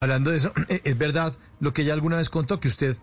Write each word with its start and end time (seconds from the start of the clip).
hablando 0.00 0.30
de 0.30 0.36
eso, 0.36 0.52
es 0.84 0.96
verdad 0.98 1.32
lo 1.60 1.72
que 1.72 1.82
ella 1.82 1.92
alguna 1.94 2.16
vez 2.16 2.28
contó, 2.28 2.60
que 2.60 2.68
usted 2.68 2.96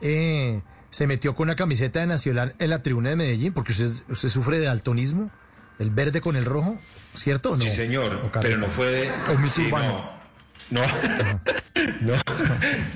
eh, 0.00 0.60
se 0.90 1.06
metió 1.06 1.34
con 1.34 1.48
una 1.48 1.56
camiseta 1.56 2.00
de 2.00 2.06
Nacional 2.06 2.54
en 2.58 2.70
la 2.70 2.82
tribuna 2.82 3.10
de 3.10 3.16
Medellín, 3.16 3.52
porque 3.52 3.72
usted, 3.72 3.90
usted 4.10 4.28
sufre 4.28 4.58
de 4.58 4.66
daltonismo, 4.66 5.30
el 5.78 5.90
verde 5.90 6.20
con 6.20 6.36
el 6.36 6.44
rojo, 6.44 6.78
¿cierto 7.14 7.52
o 7.52 7.56
no? 7.56 7.62
Sí, 7.62 7.70
señor, 7.70 8.30
pero 8.40 8.58
no 8.58 8.66
fue 8.66 8.86
de... 8.86 9.10
O 9.10 9.46
sí, 9.46 9.70
no, 9.70 10.22
no, 10.70 10.82
no, 12.02 12.14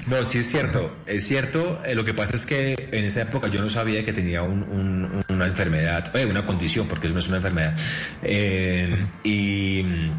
no, 0.06 0.24
sí 0.26 0.38
es 0.38 0.48
cierto, 0.50 0.94
es 1.06 1.26
cierto, 1.26 1.82
eh, 1.84 1.94
lo 1.94 2.04
que 2.04 2.12
pasa 2.12 2.36
es 2.36 2.44
que 2.44 2.74
en 2.92 3.04
esa 3.06 3.22
época 3.22 3.48
yo 3.48 3.60
no 3.62 3.70
sabía 3.70 4.04
que 4.04 4.12
tenía 4.12 4.42
un- 4.42 4.62
un- 4.64 5.24
una 5.30 5.46
enfermedad, 5.46 6.14
eh, 6.14 6.26
una 6.26 6.44
condición, 6.44 6.86
porque 6.88 7.06
eso 7.06 7.14
no 7.14 7.20
es 7.20 7.28
una 7.28 7.38
enfermedad, 7.38 7.74
Eh, 8.22 8.94
y... 9.24 10.10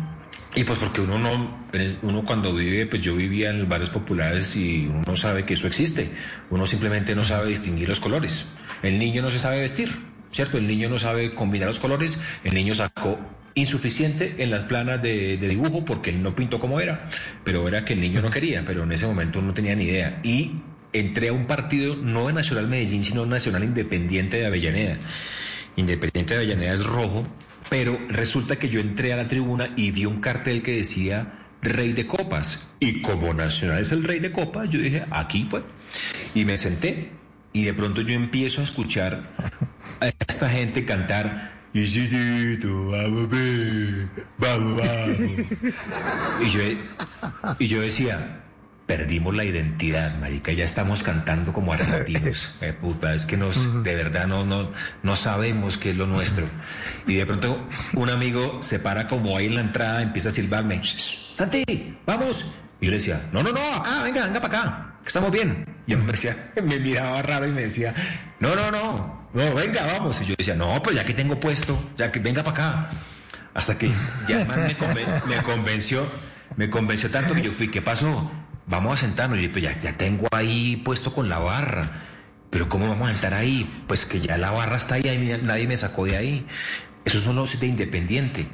Y 0.58 0.64
pues 0.64 0.80
porque 0.80 1.02
uno 1.02 1.20
no, 1.20 1.68
uno 2.02 2.26
cuando 2.26 2.52
vive, 2.52 2.88
pues 2.88 3.04
yo 3.04 3.16
vivía 3.16 3.52
en 3.52 3.70
barrios 3.70 3.92
populares 3.92 4.56
y 4.56 4.88
uno 4.88 5.04
no 5.06 5.16
sabe 5.16 5.46
que 5.46 5.54
eso 5.54 5.68
existe. 5.68 6.10
Uno 6.50 6.66
simplemente 6.66 7.14
no 7.14 7.24
sabe 7.24 7.50
distinguir 7.50 7.88
los 7.88 8.00
colores. 8.00 8.48
El 8.82 8.98
niño 8.98 9.22
no 9.22 9.30
se 9.30 9.38
sabe 9.38 9.62
vestir, 9.62 9.92
¿cierto? 10.32 10.58
El 10.58 10.66
niño 10.66 10.90
no 10.90 10.98
sabe 10.98 11.36
combinar 11.36 11.68
los 11.68 11.78
colores. 11.78 12.20
El 12.44 12.56
niño 12.56 12.74
sacó 12.74 13.20
insuficiente 13.54 14.34
en 14.40 14.50
las 14.50 14.64
planas 14.64 15.00
de, 15.00 15.38
de 15.38 15.48
dibujo 15.48 15.86
porque 15.86 16.10
él 16.10 16.24
no 16.24 16.36
pintó 16.36 16.60
como 16.60 16.80
era. 16.80 17.08
Pero 17.44 17.68
era 17.68 17.86
que 17.86 17.94
el 17.94 18.02
niño 18.02 18.24
no 18.24 18.32
quería, 18.32 18.64
pero 18.66 18.82
en 18.82 18.92
ese 18.92 19.06
momento 19.06 19.44
no 19.44 19.54
tenía 19.54 19.76
ni 19.76 19.84
idea. 19.84 20.22
Y 20.24 20.54
entré 20.92 21.28
a 21.28 21.34
un 21.34 21.46
partido 21.46 21.96
no 21.96 22.26
de 22.26 22.34
Nacional 22.34 22.66
Medellín, 22.68 23.04
sino 23.04 23.28
Nacional 23.28 23.64
Independiente 23.64 24.38
de 24.38 24.48
Avellaneda. 24.48 24.96
Independiente 25.76 26.34
de 26.34 26.40
Avellaneda 26.40 26.74
es 26.74 26.84
rojo, 26.84 27.28
pero 27.70 28.00
resulta 28.10 28.58
que 28.58 28.70
yo 28.70 28.80
entré 28.80 29.14
a 29.14 29.18
la 29.18 29.28
tribuna 29.28 29.74
y 29.76 29.92
vi 29.92 30.06
un 30.06 30.22
cartel 30.22 30.64
que 30.64 30.78
decía 30.78 31.46
Rey 31.62 31.94
de 31.94 32.08
Copas. 32.08 32.60
Y 32.80 33.02
como 33.02 33.34
Nacional 33.34 33.82
es 33.82 33.92
el 33.92 34.04
Rey 34.04 34.20
de 34.20 34.32
Copas, 34.32 34.70
yo 34.70 34.80
dije, 34.80 35.06
aquí 35.12 35.48
fue. 35.50 35.64
Y 36.34 36.46
me 36.46 36.58
senté 36.58 37.12
y 37.54 37.64
de 37.66 37.74
pronto 37.74 38.02
yo 38.02 38.14
empiezo 38.14 38.62
a 38.62 38.64
escuchar 38.64 39.24
a 40.00 40.10
esta 40.28 40.50
gente 40.50 40.86
cantar. 40.86 41.58
Y 41.74 41.86
yo, 41.86 42.02
y 47.60 47.68
yo 47.68 47.82
decía, 47.82 48.44
perdimos 48.88 49.36
la 49.36 49.44
identidad, 49.44 50.18
marica, 50.20 50.52
ya 50.54 50.64
estamos 50.66 51.04
cantando 51.04 51.54
como 51.54 51.74
argentinos. 51.74 52.54
Eh, 52.62 52.74
puta, 52.74 53.14
es 53.14 53.26
que 53.26 53.38
nos, 53.38 53.84
de 53.84 53.94
verdad 53.96 54.26
no, 54.28 54.46
no, 54.46 54.72
no 55.04 55.16
sabemos 55.16 55.78
qué 55.78 55.92
es 55.92 55.98
lo 55.98 56.08
nuestro. 56.08 56.46
Y 57.06 57.16
de 57.16 57.26
pronto 57.26 57.68
un 57.94 58.10
amigo 58.10 58.64
se 58.64 58.80
para 58.80 59.08
como 59.08 59.38
ahí 59.38 59.48
en 59.48 59.56
la 59.56 59.62
entrada, 59.62 60.02
empieza 60.02 60.30
a 60.30 60.32
silbarme, 60.32 60.82
Santi, 61.38 61.98
vamos. 62.06 62.46
Y 62.80 62.86
yo 62.86 62.92
le 62.92 62.98
decía, 62.98 63.22
no, 63.32 63.44
no, 63.44 63.52
no, 63.52 63.60
acá, 63.76 64.04
venga, 64.04 64.26
venga 64.26 64.40
para 64.42 64.60
acá, 64.60 64.96
que 65.02 65.08
estamos 65.08 65.32
bien. 65.32 65.66
Y 65.86 65.94
él 65.94 66.00
me 66.00 66.12
decía, 66.14 66.52
me 66.64 66.80
miraba 66.80 67.22
raro 67.22 67.48
y 67.48 67.52
me 67.52 67.62
decía, 67.64 67.94
no, 68.40 68.56
no, 68.56 68.72
no, 68.72 69.28
no, 69.34 69.54
venga, 69.56 69.86
vamos. 69.98 70.22
Y 70.22 70.26
yo 70.26 70.36
decía, 70.38 70.56
no, 70.56 70.82
pues 70.82 70.96
ya 70.96 71.04
que 71.06 71.14
tengo 71.14 71.40
puesto, 71.40 71.92
ya 71.98 72.12
que 72.12 72.20
venga 72.20 72.44
para 72.44 72.56
acá. 72.84 72.90
Hasta 73.54 73.78
que 73.78 73.92
ya 74.28 74.46
me, 74.46 74.78
conven- 74.78 75.24
me 75.26 75.38
convenció, 75.44 76.06
me 76.56 76.70
convenció 76.70 77.10
tanto 77.10 77.34
que 77.34 77.42
yo 77.42 77.52
fui, 77.52 77.68
¿qué 77.70 77.82
pasó? 77.82 78.32
Vamos 78.68 78.94
a 78.94 79.06
sentarnos. 79.06 79.40
Y 79.40 79.48
pues 79.48 79.64
ya, 79.64 79.80
ya 79.80 79.98
tengo 79.98 80.28
ahí 80.32 80.82
puesto 80.84 81.14
con 81.14 81.30
la 81.30 81.40
barra. 81.40 82.04
Pero 82.50 82.70
¿cómo 82.70 82.88
vamos 82.88 83.10
a 83.10 83.14
sentar 83.14 83.34
ahí? 83.34 83.70
Pues 83.88 84.06
que 84.06 84.20
ya 84.20 84.38
la 84.38 84.52
barra 84.52 84.78
está 84.78 84.96
ahí, 84.96 85.40
nadie 85.44 85.68
me 85.68 85.76
sacó 85.76 86.06
de 86.06 86.18
ahí. 86.18 86.46
Esos 87.04 87.24
son 87.24 87.36
los 87.36 87.60
de 87.60 87.68
Independiente. 87.68 88.48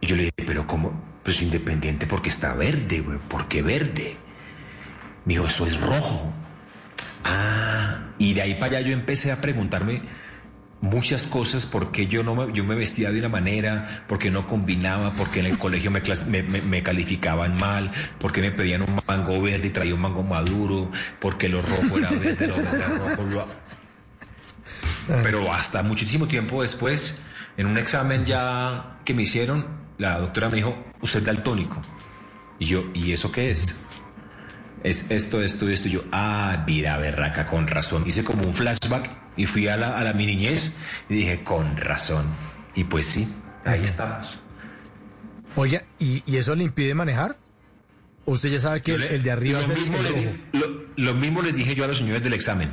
Y 0.00 0.06
yo 0.06 0.16
le 0.16 0.24
dije, 0.24 0.44
pero 0.46 0.66
¿cómo? 0.66 1.02
Pues 1.22 1.42
Independiente 1.42 2.06
porque 2.06 2.28
está 2.28 2.54
verde, 2.54 3.00
güey. 3.00 3.18
¿Por 3.28 3.48
qué 3.48 3.62
verde? 3.62 4.16
Me 5.24 5.34
dijo, 5.34 5.46
eso 5.46 5.66
es 5.66 5.80
rojo. 5.80 6.32
Ah, 7.24 8.10
y 8.18 8.34
de 8.34 8.42
ahí 8.42 8.54
para 8.54 8.78
allá 8.78 8.88
yo 8.88 8.92
empecé 8.92 9.32
a 9.32 9.40
preguntarme 9.40 10.02
muchas 10.80 11.24
cosas, 11.24 11.66
por 11.66 11.90
qué 11.90 12.06
yo, 12.06 12.22
no 12.22 12.34
me, 12.34 12.52
yo 12.52 12.62
me 12.64 12.74
vestía 12.74 13.10
de 13.10 13.18
una 13.18 13.28
manera, 13.28 14.04
por 14.08 14.18
qué 14.18 14.30
no 14.30 14.46
combinaba, 14.46 15.10
por 15.12 15.30
qué 15.30 15.40
en 15.40 15.46
el 15.46 15.58
colegio 15.58 15.90
me, 15.90 16.02
clas- 16.02 16.26
me, 16.26 16.42
me- 16.42 16.62
me 16.62 16.82
calificaban 16.82 17.56
mal, 17.56 17.90
por 18.20 18.32
qué 18.32 18.40
me 18.42 18.50
pedían 18.52 18.82
un 18.82 19.00
mango 19.06 19.40
verde 19.42 19.68
y 19.68 19.70
traía 19.70 19.94
un 19.94 20.00
mango 20.00 20.22
maduro, 20.22 20.90
por 21.20 21.38
qué 21.38 21.48
lo 21.48 21.60
rojo 21.62 21.98
era 21.98 22.10
verde, 22.10 22.46
lo 22.46 22.56
verde 22.56 22.76
era 22.76 22.88
rojo. 22.98 23.22
lo- 23.24 23.46
Pero 25.22 25.52
hasta 25.52 25.82
muchísimo 25.82 26.26
tiempo 26.26 26.62
después, 26.62 27.20
en 27.56 27.66
un 27.66 27.78
examen 27.78 28.24
ya 28.24 28.98
que 29.04 29.14
me 29.14 29.22
hicieron, 29.22 29.66
la 29.98 30.18
doctora 30.18 30.50
me 30.50 30.56
dijo, 30.56 30.76
usted 31.00 31.20
es 31.20 31.24
daltónico. 31.24 31.80
Y 32.58 32.66
yo, 32.66 32.84
¿y 32.94 33.12
eso 33.12 33.30
qué 33.32 33.50
es? 33.50 33.74
Es 34.82 35.10
esto, 35.10 35.42
esto, 35.42 35.68
esto. 35.68 35.88
Y 35.88 35.92
yo, 35.92 36.04
ah, 36.12 36.64
mira, 36.66 36.96
berraca, 36.98 37.46
con 37.46 37.66
razón. 37.66 38.04
Hice 38.06 38.22
como 38.24 38.44
un 38.44 38.54
flashback 38.54 39.10
y 39.36 39.46
fui 39.46 39.68
a 39.68 39.76
la, 39.76 39.98
a 39.98 40.04
la 40.04 40.12
mi 40.12 40.26
niñez 40.26 40.76
y 41.08 41.14
dije, 41.14 41.42
con 41.42 41.76
razón. 41.76 42.34
Y 42.74 42.84
pues 42.84 43.06
sí, 43.06 43.26
ahí 43.64 43.84
estamos. 43.84 44.38
Oiga, 45.56 45.82
¿y, 45.98 46.22
y 46.30 46.36
eso 46.36 46.54
le 46.54 46.64
impide 46.64 46.94
manejar? 46.94 47.36
¿O 48.26 48.32
usted 48.32 48.50
ya 48.50 48.60
sabe 48.60 48.82
que 48.82 48.94
el, 48.94 49.00
le- 49.00 49.14
el 49.14 49.22
de 49.22 49.30
arriba 49.30 49.60
es 49.60 49.68
el, 49.70 49.78
mismo, 49.78 49.96
le 50.02 50.76
lo 50.96 51.14
mismo 51.14 51.42
les 51.42 51.54
dije 51.54 51.74
yo 51.74 51.84
a 51.84 51.88
los 51.88 51.98
señores 51.98 52.22
del 52.22 52.32
examen. 52.34 52.70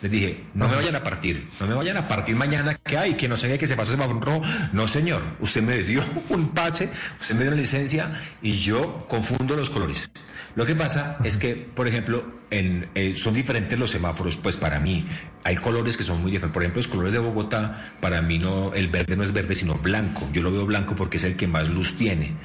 Les 0.00 0.10
dije, 0.10 0.44
no 0.54 0.68
me 0.68 0.76
vayan 0.76 0.94
a 0.94 1.02
partir, 1.02 1.48
no 1.58 1.66
me 1.66 1.74
vayan 1.74 1.96
a 1.96 2.06
partir 2.06 2.36
mañana 2.36 2.74
que 2.76 2.96
hay, 2.96 3.14
que 3.14 3.26
no 3.26 3.36
sé 3.36 3.48
qué, 3.48 3.58
que 3.58 3.66
se 3.66 3.74
pasó 3.74 3.90
semáforo 3.90 4.20
rojo. 4.20 4.42
No, 4.72 4.86
señor, 4.86 5.22
usted 5.40 5.60
me 5.60 5.78
dio 5.78 6.04
un 6.28 6.50
pase, 6.50 6.88
usted 7.20 7.34
me 7.34 7.42
dio 7.42 7.50
una 7.50 7.60
licencia 7.60 8.20
y 8.40 8.52
yo 8.52 9.06
confundo 9.08 9.56
los 9.56 9.70
colores. 9.70 10.08
Lo 10.54 10.66
que 10.66 10.76
pasa 10.76 11.18
es 11.24 11.36
que, 11.36 11.54
por 11.54 11.88
ejemplo, 11.88 12.24
en, 12.50 12.90
eh, 12.94 13.14
son 13.16 13.34
diferentes 13.34 13.78
los 13.78 13.90
semáforos, 13.90 14.36
pues 14.36 14.56
para 14.56 14.78
mí 14.78 15.08
hay 15.44 15.56
colores 15.56 15.96
que 15.96 16.04
son 16.04 16.22
muy 16.22 16.30
diferentes. 16.30 16.54
Por 16.54 16.62
ejemplo, 16.62 16.78
los 16.80 16.88
colores 16.88 17.12
de 17.12 17.18
Bogotá, 17.18 17.94
para 18.00 18.22
mí 18.22 18.38
no, 18.38 18.72
el 18.74 18.88
verde 18.88 19.16
no 19.16 19.24
es 19.24 19.32
verde, 19.32 19.56
sino 19.56 19.74
blanco. 19.74 20.28
Yo 20.32 20.42
lo 20.42 20.52
veo 20.52 20.64
blanco 20.64 20.94
porque 20.94 21.16
es 21.16 21.24
el 21.24 21.36
que 21.36 21.46
más 21.46 21.68
luz 21.68 21.96
tiene. 21.96 22.36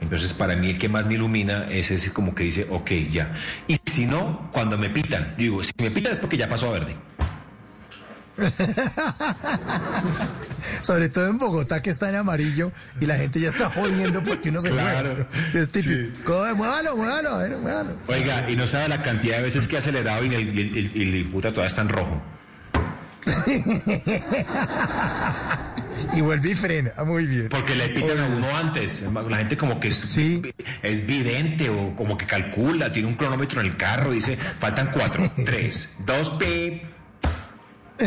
Entonces, 0.00 0.32
para 0.32 0.56
mí 0.56 0.70
el 0.70 0.78
que 0.78 0.88
más 0.88 1.06
me 1.06 1.14
ilumina 1.14 1.64
es 1.70 1.90
ese 1.90 2.12
como 2.12 2.34
que 2.34 2.44
dice, 2.44 2.66
ok, 2.70 2.90
ya. 3.10 3.34
Y 3.66 3.80
si 3.86 4.06
no, 4.06 4.50
cuando 4.52 4.76
me 4.76 4.90
pitan, 4.90 5.34
digo, 5.38 5.62
si 5.64 5.72
me 5.78 5.90
pitan 5.90 6.12
es 6.12 6.18
porque 6.18 6.36
ya 6.36 6.48
pasó 6.48 6.68
a 6.68 6.72
verde. 6.72 6.96
Sobre 10.82 11.08
todo 11.08 11.28
en 11.28 11.38
Bogotá 11.38 11.80
que 11.80 11.88
está 11.88 12.10
en 12.10 12.16
amarillo 12.16 12.70
y 13.00 13.06
la 13.06 13.16
gente 13.16 13.40
ya 13.40 13.48
está 13.48 13.70
jodiendo 13.70 14.22
porque 14.22 14.50
uno 14.50 14.60
se 14.60 14.70
Claro, 14.70 15.14
mueve. 15.14 15.26
Es 15.54 15.70
típico. 15.70 16.18
Coge, 16.24 16.52
Muévalo, 16.52 16.96
muévalo, 16.96 17.30
a 17.30 17.38
ver, 17.38 17.56
muévalo. 17.56 17.96
Oiga, 18.08 18.50
y 18.50 18.56
no 18.56 18.66
sabe 18.66 18.88
la 18.88 19.02
cantidad 19.02 19.38
de 19.38 19.44
veces 19.44 19.66
que 19.66 19.76
he 19.76 19.78
acelerado 19.78 20.22
y 20.24 20.34
el, 20.34 20.58
el, 20.58 21.14
el 21.14 21.24
puta 21.30 21.48
todavía 21.50 21.68
está 21.68 21.80
en 21.80 21.88
rojo. 21.88 22.22
Y 26.14 26.20
vuelve 26.20 26.50
y 26.50 26.54
frena. 26.54 26.92
Ah, 26.96 27.04
Muy 27.04 27.26
bien. 27.26 27.48
Porque 27.48 27.74
le 27.74 27.88
pitan 27.90 28.18
a 28.18 28.26
uno 28.26 28.46
antes. 28.56 29.02
La 29.28 29.36
gente 29.38 29.56
como 29.56 29.78
que 29.80 29.88
es, 29.88 29.96
Sí. 29.96 30.42
es 30.82 31.06
vidente 31.06 31.68
o 31.70 31.94
como 31.96 32.16
que 32.18 32.26
calcula, 32.26 32.92
tiene 32.92 33.08
un 33.08 33.14
cronómetro 33.14 33.60
en 33.60 33.66
el 33.68 33.76
carro 33.76 34.10
dice, 34.12 34.36
faltan 34.36 34.90
cuatro, 34.92 35.22
tres, 35.44 35.90
dos, 36.04 36.30
pip. 36.30 36.82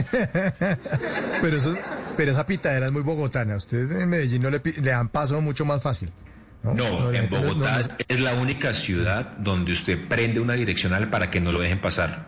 Pero, 1.42 1.58
eso, 1.58 1.76
pero 2.16 2.32
esa 2.32 2.46
pitadera 2.46 2.86
es 2.88 2.92
muy 2.92 3.02
bogotana. 3.02 3.56
Ustedes 3.56 3.90
en 3.92 4.10
Medellín 4.10 4.42
no 4.44 4.50
le, 4.50 4.60
dan 4.82 5.10
paso 5.10 5.42
mucho 5.42 5.66
más 5.66 5.82
fácil. 5.82 6.12
No, 6.62 7.12
en 7.14 7.30
no- 7.30 7.42
Bogotá 7.42 7.80
no- 7.80 7.96
es 8.08 8.20
la 8.20 8.34
única 8.36 8.74
ciudad 8.74 9.38
donde 9.40 9.72
usted 9.72 9.98
prende 10.08 10.40
una 10.42 10.54
direccional 10.54 11.10
para 11.10 11.32
que 11.32 11.40
no 11.40 11.52
lo 11.52 11.62
dejen 11.62 11.80
pasar. 11.82 12.28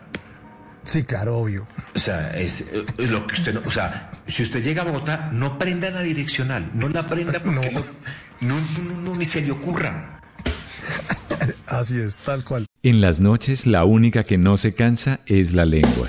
Sí, 0.84 1.04
claro, 1.04 1.38
obvio. 1.38 1.66
O 1.94 1.98
sea, 1.98 2.30
es, 2.38 2.64
es 2.98 3.10
lo 3.10 3.26
que 3.26 3.34
usted 3.34 3.54
no, 3.54 3.60
o 3.60 3.70
sea, 3.70 4.10
si 4.26 4.42
usted 4.42 4.62
llega 4.62 4.82
a 4.82 4.84
Bogotá, 4.84 5.30
no 5.32 5.58
prenda 5.58 5.90
la 5.90 6.02
direccional, 6.02 6.70
no 6.74 6.88
la 6.88 7.06
prenda 7.06 7.40
porque 7.42 7.70
No. 8.40 8.54
no, 8.54 8.60
no, 8.60 8.94
no, 8.94 9.00
no, 9.02 9.16
ni 9.16 9.24
se 9.24 9.40
le 9.42 9.52
ocurra. 9.52 10.20
Así 11.66 11.98
es, 11.98 12.18
tal 12.18 12.44
cual. 12.44 12.66
En 12.82 13.00
las 13.00 13.20
noches 13.20 13.66
la 13.66 13.84
única 13.84 14.24
que 14.24 14.38
no 14.38 14.56
se 14.56 14.74
cansa 14.74 15.20
es 15.26 15.52
la 15.54 15.64
lengua. 15.64 16.08